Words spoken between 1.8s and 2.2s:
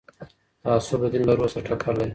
لري